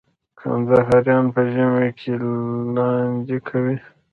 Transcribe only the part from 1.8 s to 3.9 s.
کي لاندی کوي.